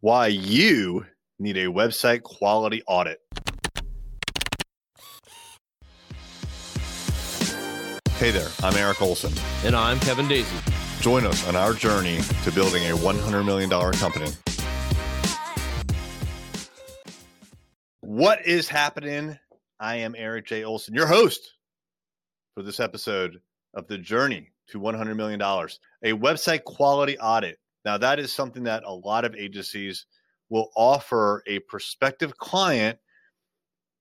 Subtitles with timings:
[0.00, 1.04] why you
[1.38, 3.20] need a website quality audit.
[8.16, 9.32] Hey there, I'm Eric Olson.
[9.64, 11.02] And I'm Kevin Dasey.
[11.02, 14.30] Join us on our journey to building a $100 million company.
[18.00, 19.38] What is happening?
[19.78, 20.64] I am Eric J.
[20.64, 21.40] Olson, your host
[22.54, 23.40] for this episode
[23.72, 27.59] of The Journey to $100 million, a website quality audit.
[27.84, 30.06] Now, that is something that a lot of agencies
[30.48, 32.98] will offer a prospective client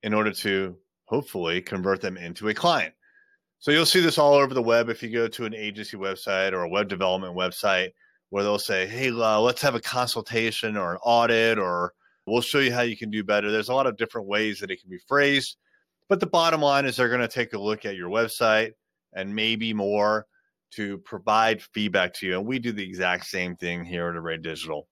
[0.03, 2.93] in order to hopefully convert them into a client.
[3.59, 6.53] So you'll see this all over the web if you go to an agency website
[6.53, 7.89] or a web development website
[8.29, 11.93] where they'll say, "Hey, uh, let's have a consultation or an audit or
[12.25, 14.71] we'll show you how you can do better." There's a lot of different ways that
[14.71, 15.57] it can be phrased,
[16.07, 18.71] but the bottom line is they're going to take a look at your website
[19.13, 20.25] and maybe more
[20.71, 22.37] to provide feedback to you.
[22.37, 24.87] And we do the exact same thing here at Array Digital.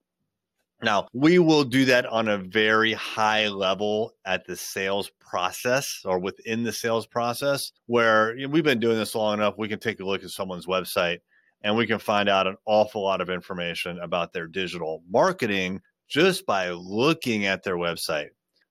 [0.83, 6.19] Now, we will do that on a very high level at the sales process or
[6.19, 9.55] within the sales process, where you know, we've been doing this long enough.
[9.57, 11.19] We can take a look at someone's website
[11.63, 16.45] and we can find out an awful lot of information about their digital marketing just
[16.45, 18.29] by looking at their website.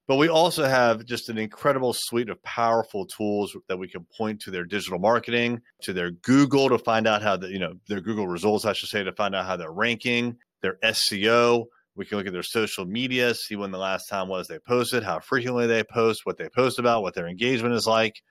[0.08, 4.40] But we also have just an incredible suite of powerful tools that we can point
[4.42, 8.00] to their digital marketing, to their Google to find out how the, you know, their
[8.00, 12.18] Google results, I should say, to find out how they're ranking, their SEO, we can
[12.18, 15.66] look at their social media, see when the last time was they posted, how frequently
[15.66, 18.22] they post, what they post about, what their engagement is like.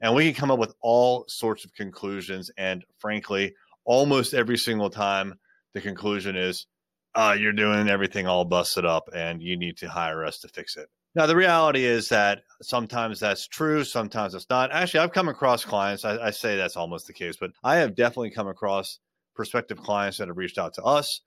[0.00, 2.50] And we can come up with all sorts of conclusions.
[2.58, 3.54] And frankly,
[3.86, 5.34] almost every single time,
[5.72, 6.66] the conclusion is,
[7.14, 10.76] uh, you're doing everything all busted up and you need to hire us to fix
[10.76, 10.88] it.
[11.14, 14.72] Now, the reality is that sometimes that's true, sometimes it's not.
[14.72, 17.94] Actually, I've come across clients, I, I say that's almost the case, but I have
[17.94, 18.98] definitely come across
[19.34, 21.20] prospective clients that have reached out to us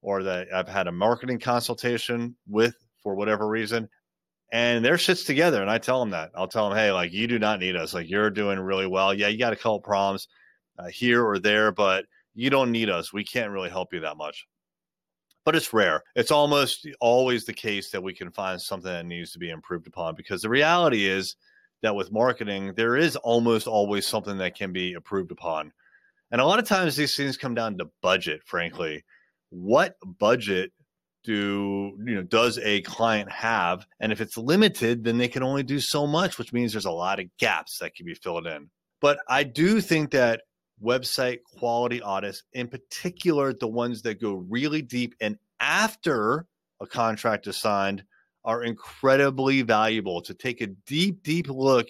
[0.00, 3.88] or that I've had a marketing consultation with for whatever reason.
[4.52, 5.62] And their shit's together.
[5.62, 6.30] And I tell them that.
[6.36, 7.94] I'll tell them, hey, like, you do not need us.
[7.94, 9.14] Like, you're doing really well.
[9.14, 10.28] Yeah, you got a couple problems
[10.78, 12.04] uh, here or there, but
[12.34, 13.12] you don't need us.
[13.12, 14.46] We can't really help you that much.
[15.44, 16.02] But it's rare.
[16.14, 19.86] It's almost always the case that we can find something that needs to be improved
[19.86, 21.36] upon because the reality is
[21.82, 25.72] that with marketing, there is almost always something that can be improved upon.
[26.30, 29.04] And a lot of times these things come down to budget, frankly
[29.52, 30.72] what budget
[31.24, 35.62] do you know does a client have and if it's limited then they can only
[35.62, 38.68] do so much which means there's a lot of gaps that can be filled in
[39.00, 40.40] but i do think that
[40.82, 46.46] website quality audits in particular the ones that go really deep and after
[46.80, 48.04] a contract is signed
[48.44, 50.20] are incredibly valuable.
[50.22, 51.88] To take a deep deep look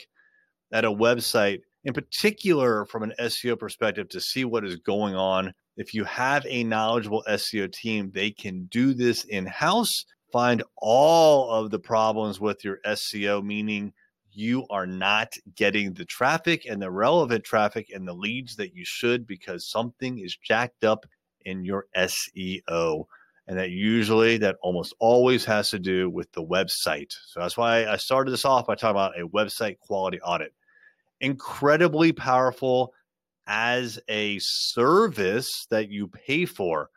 [0.72, 5.53] at a website in particular from an SEO perspective to see what is going on.
[5.76, 11.50] If you have a knowledgeable SEO team, they can do this in house, find all
[11.50, 13.93] of the problems with your SEO, meaning
[14.32, 18.84] you are not getting the traffic and the relevant traffic and the leads that you
[18.84, 21.06] should because something is jacked up
[21.44, 23.04] in your SEO.
[23.48, 27.12] And that usually, that almost always has to do with the website.
[27.26, 30.54] So that's why I started this off by talking about a website quality audit.
[31.20, 32.94] Incredibly powerful
[33.47, 36.88] as a service that you pay for.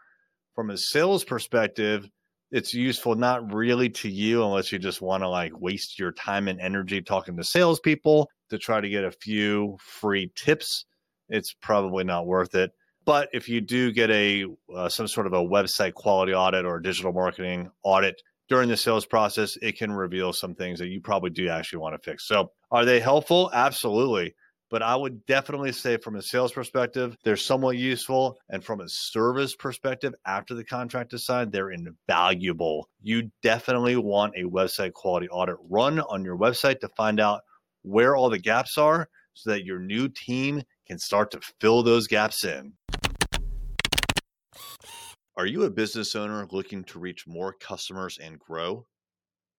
[0.54, 2.10] From a sales perspective,
[2.52, 6.48] it's useful not really to you unless you just want to like waste your time
[6.48, 10.86] and energy talking to salespeople to try to get a few free tips.
[11.30, 12.72] It's probably not worth it.
[13.06, 14.46] But if you do get a
[14.76, 19.06] uh, some sort of a website quality audit or digital marketing audit during the sales
[19.06, 22.28] process, it can reveal some things that you probably do actually want to fix.
[22.28, 23.52] So, are they helpful?
[23.54, 24.34] Absolutely
[24.76, 28.38] but I would definitely say from a sales perspective, they're somewhat useful.
[28.50, 32.90] And from a service perspective, after the contract is signed, they're invaluable.
[33.02, 37.40] You definitely want a website quality audit run on your website to find out
[37.84, 42.08] where all the gaps are so that your new team can start to fill those
[42.08, 42.74] gaps in.
[45.38, 48.86] Are you a business owner looking to reach more customers and grow?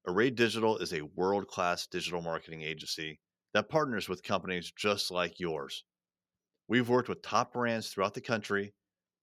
[0.07, 3.19] Array Digital is a world class digital marketing agency
[3.57, 5.83] that partners with companies just like yours.
[6.69, 8.75] We've worked with top brands throughout the country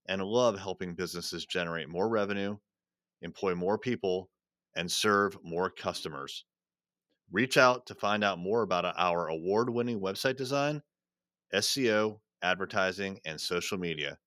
[0.08, 2.58] and love helping businesses generate more revenue,
[3.22, 4.32] employ more people,
[4.76, 6.46] and serve more customers.
[7.32, 10.82] Reach out to find out more about our award winning website design,
[11.54, 14.18] SEO, advertising, and social media.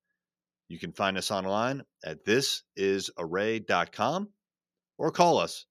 [0.69, 4.29] You can find us online at thisisarray.com
[4.99, 5.67] or call us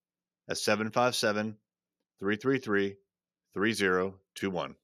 [0.50, 1.56] at 757
[2.20, 2.98] 333
[3.56, 4.75] 3021.